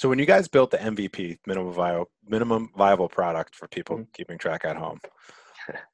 [0.00, 4.12] So when you guys built the MVP, minimum viable minimum viable product for people Mhm.
[4.14, 4.98] keeping track at home,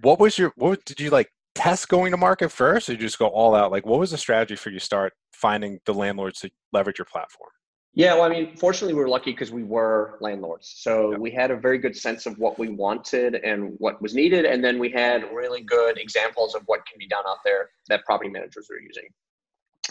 [0.00, 3.18] what was your what did you like test going to market first, or you just
[3.18, 3.70] go all out?
[3.70, 7.50] Like, what was the strategy for you start finding the landlords to leverage your platform?
[7.92, 10.72] Yeah, well, I mean, fortunately, we were lucky because we were landlords.
[10.78, 14.46] So we had a very good sense of what we wanted and what was needed.
[14.46, 18.02] And then we had really good examples of what can be done out there that
[18.06, 19.10] property managers were using.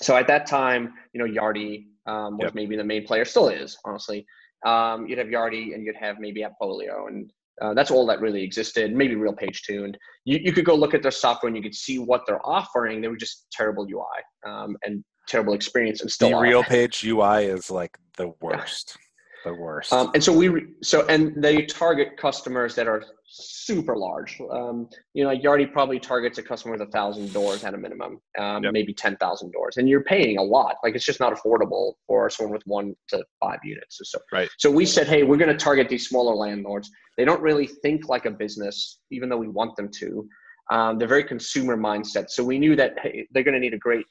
[0.01, 2.55] So at that time, you know, Yardi um, was Yep.
[2.55, 4.25] maybe the main player, still is, honestly.
[4.65, 7.07] Um, you'd have Yardi and you'd have maybe Appfolio.
[7.07, 9.83] And uh, that's all that really existed, maybe Real Page too.
[9.85, 12.45] And you, you could go look at their software and you could see what they're
[12.45, 13.01] offering.
[13.01, 17.45] They were just terrible UI um, and terrible experience and still the real page UI
[17.45, 18.97] is like the worst.
[19.45, 19.91] The worst.
[19.93, 23.03] Um, and so we re- so and they target customers that are
[23.33, 24.39] super large.
[24.51, 27.77] Um, you know, like Yardi probably targets a customer with a thousand doors at a
[27.77, 28.73] minimum, um, Yep.
[28.73, 30.75] maybe ten thousand doors, and you're paying a lot.
[30.83, 33.99] Like it's just not affordable for someone with one to five units.
[34.03, 34.49] So, Right.
[34.57, 36.89] so we said, hey, we're going to target these smaller landlords.
[37.17, 40.27] They don't really think like a business, even though we want them to.
[40.69, 42.29] Um, they're very consumer mindset.
[42.29, 44.05] So we knew that hey, they're going to need a great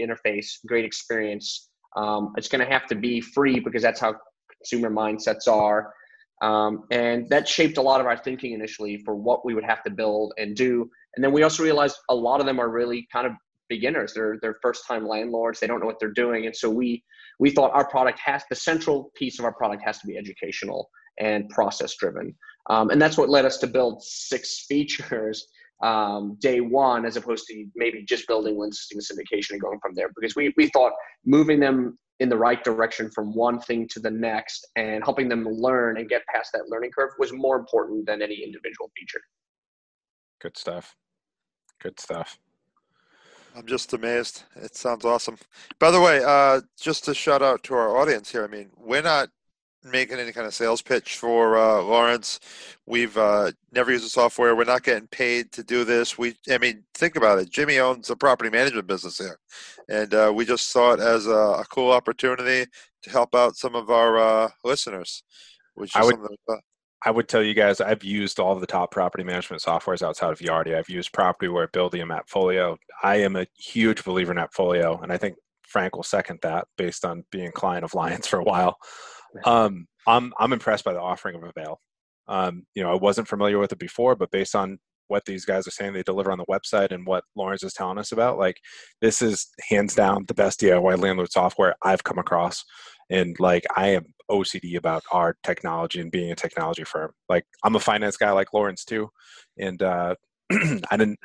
[0.00, 1.68] interface, great experience.
[1.96, 4.14] Um, it's going to have to be free because that's how
[4.58, 5.92] consumer mindsets are.
[6.42, 9.82] Um, and that shaped a lot of our thinking initially for what we would have
[9.84, 10.90] to build and do.
[11.14, 13.32] And then we also realized a lot of them are really kind of
[13.68, 14.12] beginners.
[14.12, 15.60] They're they're first time landlords.
[15.60, 16.46] They don't know what they're doing.
[16.46, 17.02] And so we
[17.38, 20.90] we thought our product has the central piece of our product has to be educational
[21.18, 22.34] and process driven.
[22.70, 25.46] Um, and that's what led us to build six features
[25.82, 30.10] um, day one, as opposed to maybe just building listing syndication and going from there.
[30.14, 30.92] Because we we thought
[31.24, 35.44] moving them in the right direction from one thing to the next and helping them
[35.44, 39.20] learn and get past that learning curve was more important than any individual feature.
[40.40, 40.94] Good stuff.
[41.82, 42.38] Good stuff.
[43.56, 44.44] I'm just amazed.
[44.54, 45.36] It sounds awesome.
[45.80, 49.02] By the way, uh, just a shout out to our audience here, I mean, we're
[49.02, 49.28] not
[49.84, 52.40] making any kind of sales pitch for uh, Laurence.
[52.86, 54.54] We've uh, never used the software.
[54.54, 56.16] We're not getting paid to do this.
[56.18, 57.50] We, I mean, think about it.
[57.50, 59.38] Jimmy owns a property management business here,
[59.88, 62.70] and uh, we just saw it as a, a, cool opportunity
[63.02, 65.22] to help out some of our uh, listeners.
[65.74, 66.18] Which I would,
[67.04, 70.38] I would tell you guys, I've used all the top property management softwares outside of
[70.38, 70.76] Yardi.
[70.76, 72.76] I've used Propertyware, Buildium, Appfolio.
[73.02, 77.04] I am a huge believer in Appfolio, and I think Frank will second that based
[77.04, 78.76] on being a client of Lions for a while.
[79.44, 81.80] Um, I'm I'm impressed by the offering of Avail.
[82.28, 85.66] Um, you know, I wasn't familiar with it before, but based on what these guys
[85.66, 88.56] are saying they deliver on the website and what Laurence is telling us about, like
[89.00, 92.64] this is hands down the best DIY landlord software I've come across.
[93.10, 97.12] And like I am OCD about our technology and being a technology firm.
[97.28, 99.10] Like I'm a finance guy like Laurence too.
[99.58, 100.14] And uh
[100.50, 101.18] I didn't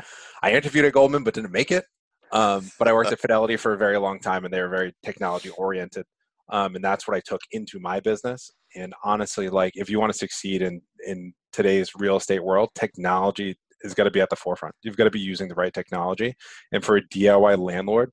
[0.44, 1.86] I interviewed at Goldman but didn't make it.
[2.34, 4.94] Um, but I worked at Fidelity for a very long time and they were very
[5.06, 6.06] technology oriented
[6.50, 8.52] um, and that's what i took into my business.
[8.76, 13.58] And honestly like if you want to succeed in in today's real estate world technology
[13.82, 14.76] is going to be at the forefront.
[14.82, 16.36] You've got to be using the right technology.
[16.72, 18.12] And for a diy landlord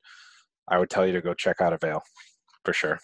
[0.68, 2.03] i would tell you to go check out avail
[2.64, 2.99] for sure.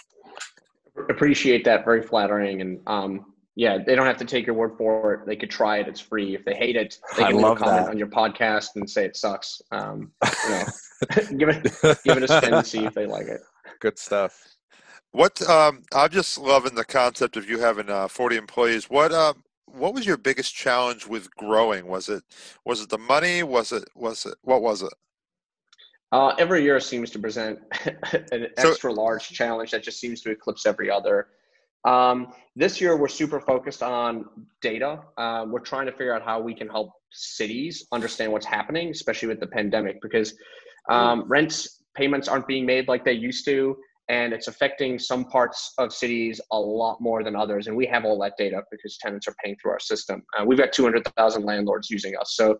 [1.10, 2.60] Appreciate that very flattering.
[2.60, 5.26] And um yeah they don't have to take your word for it.
[5.26, 5.88] They could try it.
[5.88, 6.34] It's free.
[6.34, 7.90] If they hate it they can leave a comment that.
[7.90, 9.60] on your podcast and say it sucks.
[9.72, 10.12] Um
[10.44, 10.64] you know
[11.38, 11.62] give it
[12.04, 13.40] give it a spin and see if they like it.
[13.80, 14.59] Good stuff
[15.12, 18.88] what um, I'm just loving the concept of you having uh, 40 employees.
[18.88, 19.34] What uh,
[19.66, 21.86] what was your biggest challenge with growing?
[21.86, 22.22] Was it
[22.64, 23.42] was it the money?
[23.42, 24.92] Was it was it what was it?
[26.12, 27.60] Uh, every year seems to present
[28.32, 31.28] an so, extra large challenge that just seems to eclipse every other.
[31.84, 34.26] Um, this year, we're super focused on
[34.60, 35.00] data.
[35.16, 39.28] Uh, we're trying to figure out how we can help cities understand what's happening, especially
[39.28, 40.34] with the pandemic, because
[40.88, 43.76] um, rent payments aren't being made like they used to
[44.10, 47.68] and it's affecting some parts of cities a lot more than others.
[47.68, 50.20] And we have all that data because tenants are paying through our system.
[50.36, 52.34] Uh, we've got 200,000 landlords using us.
[52.34, 52.58] So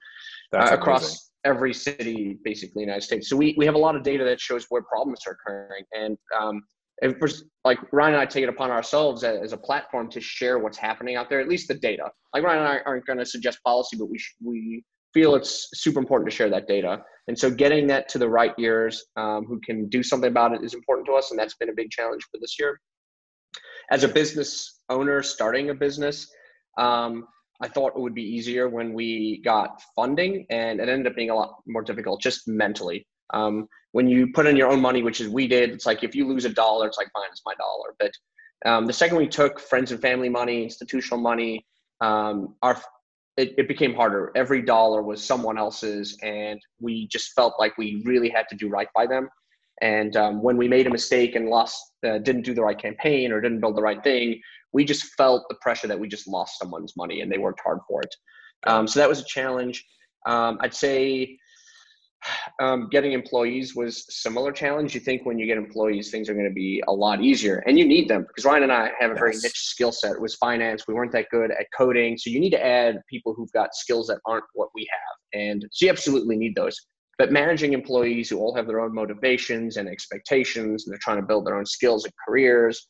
[0.57, 3.29] uh, across every city, basically, in the United States.
[3.29, 5.85] So we, we have a lot of data that shows where problems are occurring.
[5.93, 6.63] And um,
[7.03, 7.17] if
[7.65, 10.79] like Ryan and I take it upon ourselves as, as, a platform to share what's
[10.79, 12.13] happening out there, at least the data.
[12.33, 15.69] Like Ryan and I aren't going to suggest policy, but we, sh- we feel it's
[15.75, 17.03] super important to share that data.
[17.31, 20.64] And so getting that to the right ears um, who can do something about it
[20.64, 21.31] is important to us.
[21.31, 22.81] And that's been a big challenge for this year.
[23.93, 26.29] As a business owner starting a business,
[26.77, 27.29] um,
[27.62, 31.31] I thought it would be easier when we got funding, and it ended up being
[31.31, 33.07] a lot more difficult just mentally.
[33.33, 36.16] Um, when you put in your own money, which is we did, it's like if
[36.16, 37.95] you lose a dollar, it's like fine, it's my dollar.
[38.01, 38.11] But
[38.69, 41.64] um, the second we took friends and family money, institutional money,
[42.01, 42.77] um, our
[43.40, 44.31] it, it became harder.
[44.35, 48.68] Every dollar was someone else's, and we just felt like we really had to do
[48.68, 49.29] right by them.
[49.83, 53.33] And um, when we made a mistake and lost, uh, didn't do the right campaign
[53.33, 54.40] or didn't build the right thing,
[54.72, 57.79] we just felt the pressure that we just lost someone's money, and they worked hard
[57.88, 58.14] for it.
[58.66, 59.85] Um, so that was a challenge.
[60.26, 61.38] Um, I'd say
[62.61, 64.95] um, getting employees was similar challenge.
[64.95, 67.79] You think when you get employees, things are going to be a lot easier, and
[67.79, 69.19] you need them because Ryan and I have a yes.
[69.19, 70.13] very niche skill set.
[70.13, 70.87] It was finance.
[70.87, 74.09] We weren't that good at coding, so you need to add people who've got skills
[74.09, 76.77] that aren't what we have, and so you absolutely need those.
[77.19, 81.27] But managing employees who all have their own motivations and expectations, and they're trying to
[81.27, 82.87] build their own skills and careers,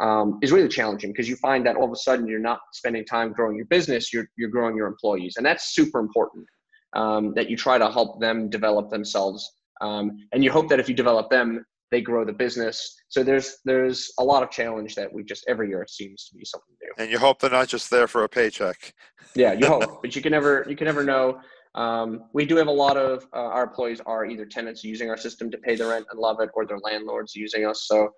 [0.00, 3.04] um, is really challenging because you find that all of a sudden you're not spending
[3.04, 6.46] time growing your business, you're you're growing your employees, and that's super important
[6.94, 9.50] um, that you try to help them develop themselves.
[9.80, 12.96] Um, and you hope that if you develop them, they grow the business.
[13.08, 16.36] So there's there's a lot of challenge that we just every year it seems to
[16.36, 16.92] be something new.
[16.98, 18.92] And you hope they're not just there for a paycheck.
[19.34, 21.40] Yeah, you hope, but you can never you can never know.
[21.74, 25.16] Um, we do have a lot of uh, our employees are either tenants using our
[25.16, 27.86] system to pay the rent and love it, or they're landlords using us.
[27.86, 28.10] So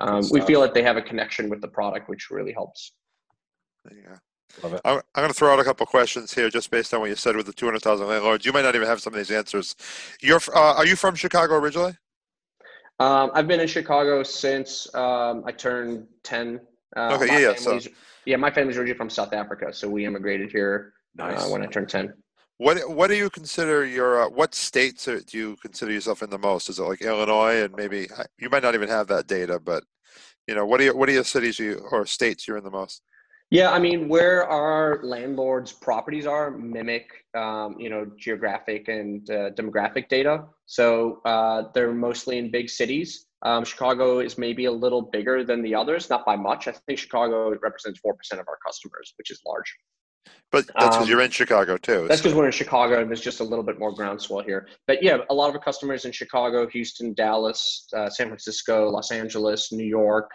[0.00, 2.92] um, we feel like they have a connection with the product, which really helps.
[3.90, 4.16] Yeah.
[4.62, 4.80] Love it.
[4.84, 7.16] I'm, I'm going to throw out a couple questions here, just based on what you
[7.16, 8.46] said with the 200,000 landlords.
[8.46, 9.76] You might not even have some of these answers.
[10.20, 11.96] You're, uh, are you from Chicago originally?
[12.98, 16.60] Um, I've been in Chicago since um, I turned 10.
[16.96, 17.78] Uh, okay, yeah, so.
[18.24, 18.36] yeah.
[18.36, 21.44] My family's originally from South Africa, so we immigrated here uh, nice.
[21.44, 22.14] uh, when I turned 10.
[22.58, 26.38] What What do you consider your uh, what states do you consider yourself in the
[26.38, 26.70] most?
[26.70, 29.84] Is it like Illinois and maybe you might not even have that data, but
[30.46, 32.70] you know what are your, what are your cities you or states you're in the
[32.70, 33.02] most?
[33.50, 39.50] Yeah, I mean, where our landlords' properties are mimic, um, you know, geographic and uh,
[39.50, 40.44] demographic data.
[40.66, 43.26] So uh, they're mostly in big cities.
[43.42, 46.66] Um, Chicago is maybe a little bigger than the others, not by much.
[46.66, 49.72] I think Chicago represents four percent of our customers, which is large.
[50.50, 52.06] But that's because um, you're in Chicago too.
[52.08, 52.38] That's because so.
[52.38, 54.66] we're in Chicago, and there's just a little bit more groundswell here.
[54.88, 59.12] But yeah, a lot of our customers in Chicago, Houston, Dallas, uh, San Francisco, Los
[59.12, 60.30] Angeles, New York.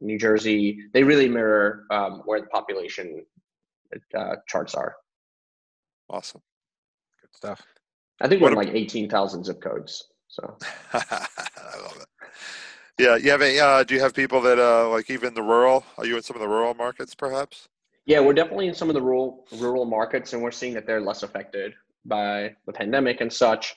[0.00, 0.78] New Jersey.
[0.92, 3.24] They really mirror um, where the population
[4.16, 4.96] uh, charts are.
[6.08, 6.42] Awesome.
[7.20, 7.62] Good stuff.
[8.20, 10.08] I think we're in like 18,000 zip codes.
[10.28, 10.56] So
[10.92, 10.98] I
[11.82, 12.06] love it.
[12.98, 13.58] Yeah, you have a.
[13.58, 15.84] Uh, do you have people that uh, like even the rural?
[15.98, 17.68] Are you in some of the rural markets, perhaps?
[18.06, 21.00] Yeah, we're definitely in some of the rural rural markets, and we're seeing that they're
[21.00, 21.74] less affected
[22.06, 23.76] by the pandemic and such.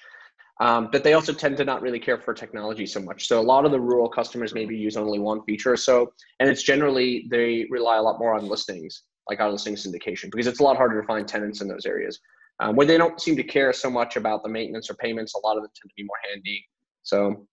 [0.61, 3.27] Um, but they also tend to not really care for technology so much.
[3.27, 6.49] So a lot of the rural customers maybe use only one feature or so, and
[6.49, 10.59] it's generally they rely a lot more on listings, like our listing syndication, because it's
[10.59, 12.19] a lot harder to find tenants in those areas
[12.59, 15.33] um, where they don't seem to care so much about the maintenance or payments.
[15.33, 16.65] A lot of them tend to be more handy.
[17.03, 17.47] So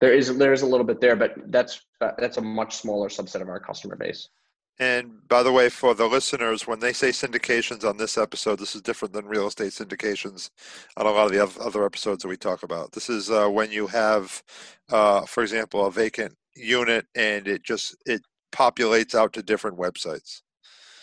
[0.00, 3.40] there is there is a little bit there, but that's that's a much smaller subset
[3.40, 4.28] of our customer base.
[4.78, 8.74] And by the way, for the listeners, when they say syndications on this episode, this
[8.74, 10.50] is different than real estate syndications
[10.96, 12.92] on a lot of the other episodes that we talk about.
[12.92, 14.42] This is uh, when you have,
[14.90, 20.40] uh, for example, a vacant unit and it just it populates out to different websites.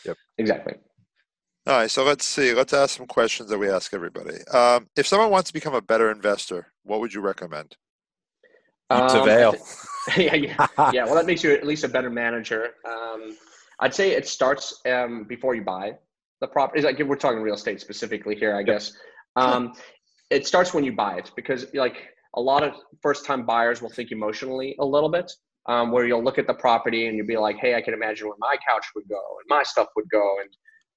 [0.05, 0.73] Yep, exactly.
[1.67, 2.53] All right, so let's see.
[2.53, 4.43] Let's ask some questions that we ask everybody.
[4.47, 7.75] Um, if someone wants to become a better investor, what would you recommend?
[8.91, 9.55] Keeps um, veil.
[10.17, 11.05] yeah, yeah, yeah.
[11.05, 12.71] Well, that makes you at least a better manager.
[12.85, 13.37] Um,
[13.79, 15.93] I'd say it starts um, before you buy
[16.41, 16.81] the property.
[16.81, 18.93] Like we're talking real estate specifically here, I guess.
[19.35, 19.73] Um,
[20.29, 24.11] it starts when you buy it because, like, a lot of first-time buyers will think
[24.11, 25.31] emotionally a little bit.
[25.65, 28.27] Um, where you'll look at the property and you'll be like, "Hey, I can imagine
[28.27, 30.49] where my couch would go and my stuff would go," and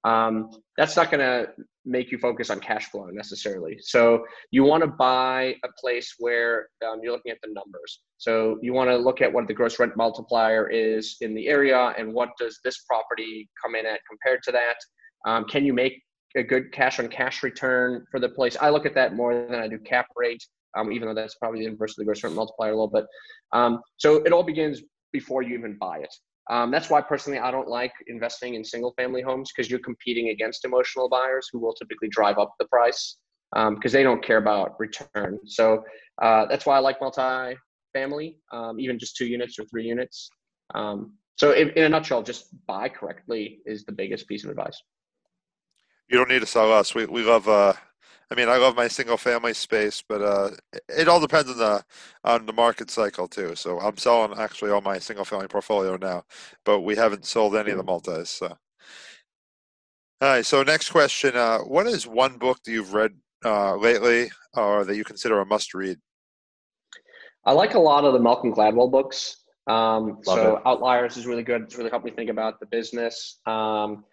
[0.03, 1.47] um, that's not going to
[1.85, 3.77] make you focus on cash flow necessarily.
[3.79, 8.01] So you want to buy a place where um, you're looking at the numbers.
[8.17, 11.93] So you want to look at what the gross rent multiplier is in the area
[11.97, 14.75] and what does this property come in at compared to that.
[15.29, 16.01] Um, can you make
[16.35, 18.57] a good cash on cash return for the place?
[18.59, 20.43] I look at that more than I do cap rate,
[20.77, 23.05] um, even though that's probably the inverse of the gross rent multiplier a little bit.
[23.51, 26.13] Um, so it all begins before you even buy it.
[26.49, 30.29] Um, that's why personally I don't like investing in single family homes because you're competing
[30.29, 33.17] against emotional buyers who will typically drive up the price
[33.53, 35.39] because um, they don't care about return.
[35.45, 35.83] So
[36.21, 40.29] uh, that's why I like multi-family, um, even just two units or three units.
[40.75, 44.81] Um, so in, in, a nutshell, just buy correctly is the biggest piece of advice.
[46.09, 46.93] You don't need to sell us.
[46.93, 47.73] We we love uh,
[48.33, 50.49] I mean, I love my single family space, but uh,
[50.89, 51.83] it all depends on the
[52.23, 53.53] on the market cycle too.
[53.53, 56.23] So I'm selling actually all my single family portfolio now,
[56.65, 58.31] but we haven't sold any of the multis.
[58.31, 58.47] So.
[58.47, 60.43] All right.
[60.43, 63.11] So next question: uh, What is one book that you've read
[63.45, 65.99] uh, lately, or that you consider a must read?
[67.45, 69.43] I like a lot of the Malcolm Gladwell books.
[69.67, 70.63] Um, so it.
[70.65, 71.61] Outliers is really good.
[71.61, 73.39] It's really helped me think about the business.
[73.45, 74.05] Um,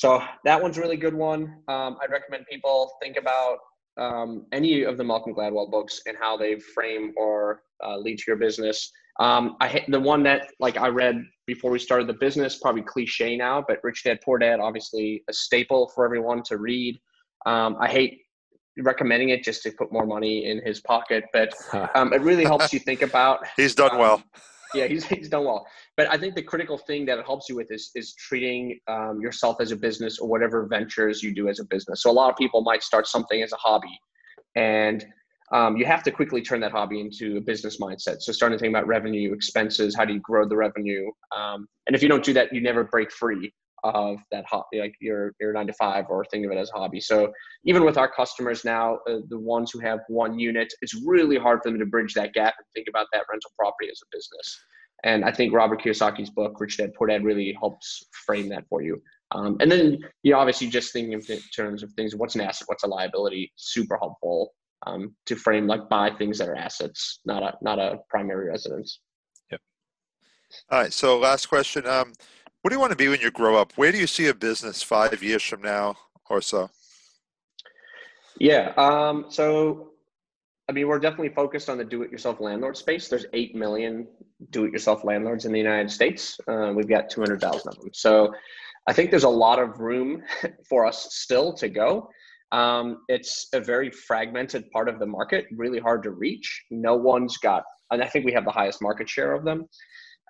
[0.00, 1.42] so that one's a really good one.
[1.68, 3.58] Um, I'd recommend people think about
[3.98, 8.24] um, any of the Malcolm Gladwell books and how they frame or uh, lead to
[8.28, 8.90] your business.
[9.18, 13.36] Um, I the one that like I read before we started the business, probably cliche
[13.36, 16.98] now, but Rich Dad Poor Dad, obviously a staple for everyone to read.
[17.44, 18.22] Um, I hate
[18.78, 21.52] recommending it just to put more money in his pocket, but
[21.94, 23.40] um, it really helps you think about.
[23.54, 24.22] He's done well.
[24.74, 25.66] Yeah, he's, he's done well.
[25.96, 29.20] But I think the critical thing that it helps you with is is treating um,
[29.20, 32.02] yourself as a business or whatever ventures you do as a business.
[32.02, 33.98] So a lot of people might start something as a hobby,
[34.56, 35.04] and
[35.52, 38.20] um, you have to quickly turn that hobby into a business mindset.
[38.20, 41.96] So starting to think about revenue, expenses, how do you grow the revenue, um, and
[41.96, 43.52] if you don't do that, you never break free
[43.84, 46.78] of that hobby, like your your nine to five, or think of it as a
[46.78, 47.00] hobby.
[47.00, 47.32] So
[47.64, 51.60] even with our customers now, uh, the ones who have one unit, it's really hard
[51.62, 54.60] for them to bridge that gap and think about that rental property as a business.
[55.02, 58.82] And I think Robert Kiyosaki's book, Rich Dad Poor Dad, really helps frame that for
[58.82, 59.00] you.
[59.32, 62.68] Um, and then you know, obviously just thinking in terms of things, what's an asset,
[62.68, 64.52] what's a liability, super helpful
[64.86, 69.00] um, to frame like buy things that are assets, not a not a primary residence.
[69.50, 69.60] Yep.
[70.70, 70.92] All right.
[70.92, 71.86] So last question.
[71.86, 72.12] Um,
[72.62, 73.72] what do you want to be when you grow up?
[73.76, 75.96] Where do you see a business five years from now
[76.28, 76.70] or so?
[78.38, 78.72] Yeah.
[78.76, 79.90] Um, so,
[80.68, 83.08] I mean, we're definitely focused on the do-it-yourself landlord space.
[83.08, 84.06] There's eight million
[84.50, 86.38] do-it-yourself landlords in the United States.
[86.48, 87.90] Uh, we've got 200,000 of them.
[87.92, 88.32] So,
[88.86, 90.22] I think there's a lot of room
[90.68, 92.08] for us still to go.
[92.52, 96.64] Um, it's a very fragmented part of the market, really hard to reach.
[96.70, 99.66] No one's got, and I think we have the highest market share of them.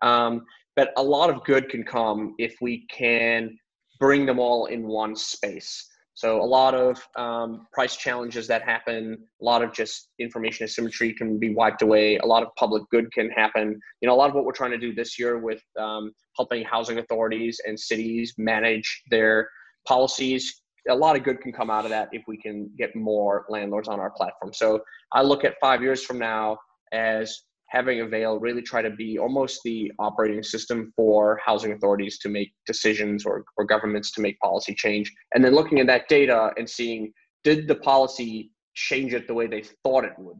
[0.02, 0.44] Um,
[0.76, 3.56] but a lot of good can come if we can
[3.98, 5.86] bring them all in one space.
[6.14, 11.14] So a lot of um, price challenges that happen, a lot of just information asymmetry
[11.14, 12.18] can be wiped away.
[12.18, 13.80] A lot of public good can happen.
[14.02, 16.62] You know, a lot of what we're trying to do this year with um, helping
[16.64, 19.48] housing authorities and cities manage their
[19.88, 20.62] policies.
[20.90, 23.88] A lot of good can come out of that if we can get more landlords
[23.88, 24.52] on our platform.
[24.52, 26.58] So I look at five years from now
[26.92, 32.28] as having Avail really try to be almost the operating system for housing authorities to
[32.28, 35.12] make decisions or, or governments to make policy change.
[35.34, 37.12] And then looking at that data and seeing
[37.44, 40.38] did the policy change it the way they thought it would?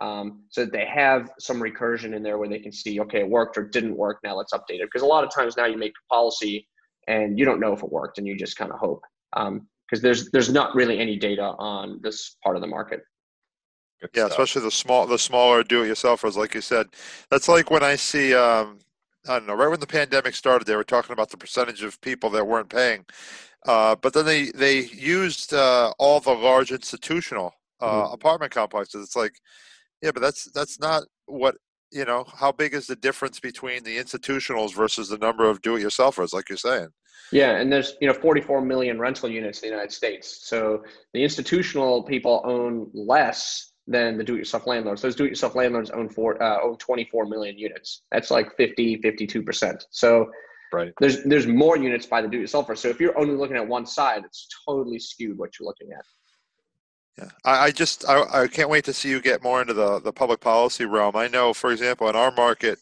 [0.00, 3.28] Um, so that they have some recursion in there where they can see, okay, it
[3.28, 4.20] worked or didn't work.
[4.22, 4.86] Now let's update it.
[4.86, 6.68] Because a lot of times now you make a policy
[7.08, 9.02] and you don't know if it worked and you just kind of hope.
[9.34, 9.66] Because um,
[10.02, 13.00] there's there's not really any data on this part of the market.
[14.00, 14.38] Good yeah, stuff.
[14.38, 16.86] especially the small, the smaller do-it-yourselfers, like you said.
[17.30, 18.78] That's like when I see, um,
[19.28, 22.00] I don't know, right when the pandemic started, they were talking about the percentage of
[22.00, 23.04] people that weren't paying,
[23.66, 28.14] uh, but then they they used uh, all the large institutional uh, mm-hmm.
[28.14, 29.04] apartment complexes.
[29.04, 29.32] It's like,
[30.00, 31.56] yeah, but that's that's not what
[31.90, 32.24] you know.
[32.32, 36.56] How big is the difference between the institutionals versus the number of do-it-yourselfers, like you're
[36.56, 36.88] saying?
[37.32, 40.46] Yeah, and there's you know 44 million rental units in the United States.
[40.48, 45.02] So the institutional people own less than the do-it-yourself landlords.
[45.02, 48.02] Those do-it-yourself landlords own four, uh, own 24 million units.
[48.12, 49.86] That's like 50, 52 percent.
[49.90, 50.30] So
[50.72, 50.92] right.
[51.00, 52.76] there's there's more units by the do-it-yourselfer.
[52.76, 56.04] So if you're only looking at one side, it's totally skewed what you're looking at.
[57.18, 59.98] Yeah, I, I just I, I can't wait to see you get more into the
[59.98, 61.16] the public policy realm.
[61.16, 62.78] I know, for example, in our market,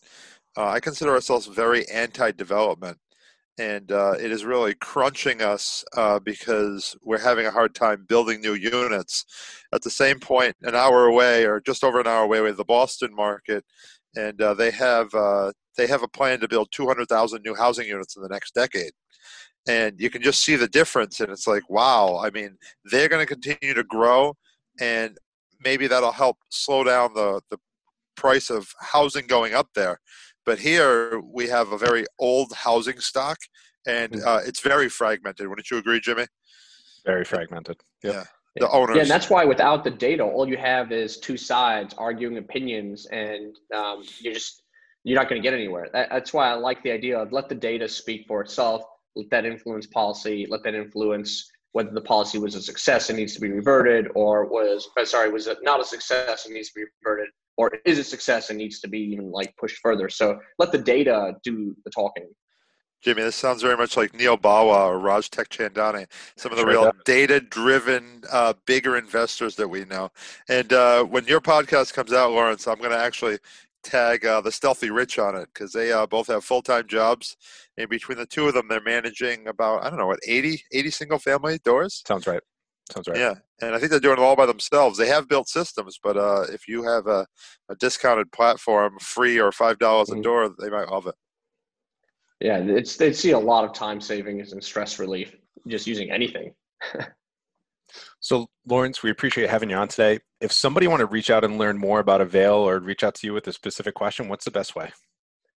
[0.57, 2.99] uh, I consider ourselves very anti-development
[3.59, 8.41] and uh, it is really crunching us uh, because we're having a hard time building
[8.41, 9.25] new units.
[9.73, 12.65] At the same point, an hour away or just over an hour away, have the
[12.65, 13.65] Boston market,
[14.15, 18.17] and uh, they have uh, they have a plan to build 200,000 new housing units
[18.17, 18.93] in the next decade.
[19.69, 22.21] And you can just see the difference, and it's like, wow!
[22.23, 24.35] I mean, they're going to continue to grow,
[24.81, 25.17] and
[25.65, 27.59] maybe that'll help slow down the the
[28.17, 30.01] price of housing going up there
[30.47, 33.37] but here we have a very old housing stock,
[33.87, 34.27] and mm.
[34.27, 35.49] uh, it's very fragmented.
[35.49, 36.27] Wouldn't you agree, Jimmy?
[37.05, 37.77] Very fragmented.
[38.03, 38.15] Yep.
[38.15, 38.25] Yeah.
[38.59, 38.97] The owners.
[38.97, 43.05] Yeah, and that's why without the data, all you have is two sides arguing opinions,
[43.07, 44.63] and um, you just
[45.05, 45.89] you're not going to get anywhere.
[45.93, 48.83] That, that's why I like the idea of let the data speak for itself.
[49.15, 50.47] Let that influence policy.
[50.49, 54.47] Let that influence whether the policy was a success and needs to be reverted, or
[54.47, 57.99] was uh, sorry was it not a success and needs to be reverted, or is
[57.99, 60.09] a success and needs to be even like pushed further.
[60.09, 62.29] So let the data do the talking.
[63.03, 66.91] Jimmy, this sounds very much like Neal Bawa or Raj Tekchandani, some of the real
[67.05, 70.11] data-driven, uh, bigger investors that we know.
[70.49, 73.39] And uh, when your podcast comes out, Laurence, I'm going to actually
[73.85, 77.37] tag uh, the Stealthy Rich on it because they uh, both have full-time jobs.
[77.77, 80.91] And between the two of them, they're managing about I don't know what 80, 80
[80.91, 82.03] single-family doors.
[82.07, 82.43] Sounds right.
[82.91, 83.19] Sounds right.
[83.19, 84.99] Yeah, and I think they're doing it all by themselves.
[84.99, 87.27] They have built systems, but uh, if you have a,
[87.71, 90.21] a discounted platform, free or five dollars mm-hmm.
[90.21, 91.15] a door, they might love it.
[92.41, 95.35] Yeah, it's they see a lot of time savings and stress relief
[95.67, 96.53] just using anything.
[98.21, 100.19] so, Laurence, we appreciate having you on today.
[100.41, 103.27] If somebody want to reach out and learn more about Avail or reach out to
[103.27, 104.93] you with a specific question, what's the best way?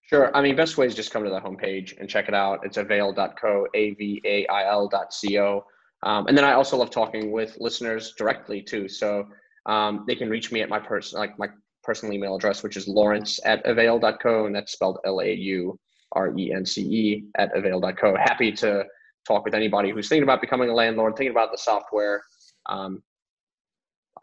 [0.01, 0.35] Sure.
[0.35, 2.59] I mean, best way is just come to the homepage and check it out.
[2.63, 5.65] It's avail.co, A V A I L.co.
[6.03, 8.87] Um, and then I also love talking with listeners directly too.
[8.87, 9.27] So
[9.65, 11.47] um, they can reach me at my person, like my
[11.83, 15.79] personal email address, which is laurence at avail.co, and that's spelled L A U
[16.13, 18.15] R E N C E at avail.co.
[18.17, 18.83] Happy to
[19.27, 22.23] talk with anybody who's thinking about becoming a landlord, thinking about the software.
[22.67, 23.03] Um,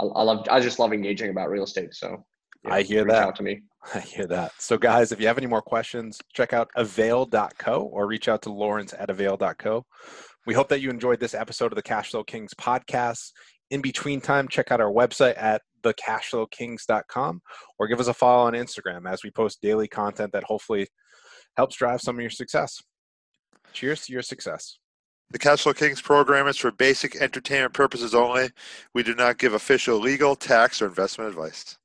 [0.00, 1.94] I, I love, I just love engaging about real estate.
[1.94, 2.24] So
[2.64, 3.36] yeah, I hear that.
[3.36, 3.62] to me.
[3.94, 4.52] I hear that.
[4.58, 8.52] So, guys, if you have any more questions, check out avail.co or reach out to
[8.52, 9.86] Laurence at avail.co.
[10.48, 13.32] We hope that you enjoyed this episode of the Cashflow Kings podcast.
[13.70, 17.42] In between time, check out our website at thecashflowkings.com
[17.78, 20.88] or give us a follow on Instagram as we post daily content that hopefully
[21.58, 22.80] helps drive some of your success.
[23.74, 24.78] Cheers to your success.
[25.32, 28.48] The Cashflow Kings program is for basic entertainment purposes only.
[28.94, 31.76] We do not give official legal, tax, or investment advice.